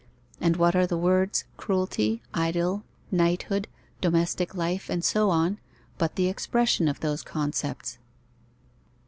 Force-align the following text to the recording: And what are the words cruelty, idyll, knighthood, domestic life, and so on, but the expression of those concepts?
And 0.39 0.55
what 0.57 0.75
are 0.75 0.87
the 0.87 0.97
words 0.97 1.43
cruelty, 1.57 2.23
idyll, 2.33 2.83
knighthood, 3.11 3.67
domestic 4.01 4.55
life, 4.55 4.89
and 4.89 5.05
so 5.05 5.29
on, 5.29 5.59
but 5.99 6.15
the 6.15 6.25
expression 6.27 6.87
of 6.87 7.01
those 7.01 7.21
concepts? 7.21 7.99